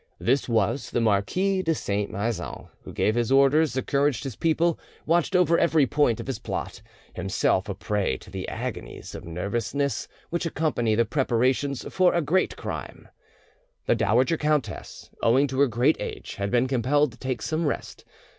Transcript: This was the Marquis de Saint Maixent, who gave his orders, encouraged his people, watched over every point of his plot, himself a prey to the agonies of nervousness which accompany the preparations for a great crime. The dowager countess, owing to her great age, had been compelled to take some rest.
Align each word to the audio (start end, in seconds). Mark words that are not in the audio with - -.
This 0.17 0.49
was 0.49 0.89
the 0.89 0.99
Marquis 0.99 1.61
de 1.61 1.75
Saint 1.75 2.09
Maixent, 2.11 2.65
who 2.81 2.91
gave 2.91 3.13
his 3.13 3.31
orders, 3.31 3.77
encouraged 3.77 4.23
his 4.23 4.35
people, 4.35 4.79
watched 5.05 5.35
over 5.35 5.59
every 5.59 5.85
point 5.85 6.19
of 6.19 6.25
his 6.25 6.39
plot, 6.39 6.81
himself 7.13 7.69
a 7.69 7.75
prey 7.75 8.17
to 8.17 8.31
the 8.31 8.47
agonies 8.49 9.13
of 9.13 9.25
nervousness 9.25 10.07
which 10.31 10.47
accompany 10.47 10.95
the 10.95 11.05
preparations 11.05 11.85
for 11.93 12.15
a 12.15 12.21
great 12.23 12.57
crime. 12.57 13.09
The 13.85 13.93
dowager 13.93 14.37
countess, 14.37 15.11
owing 15.21 15.45
to 15.49 15.59
her 15.59 15.67
great 15.67 15.97
age, 15.99 16.33
had 16.33 16.49
been 16.49 16.67
compelled 16.67 17.11
to 17.11 17.19
take 17.19 17.43
some 17.43 17.67
rest. 17.67 18.03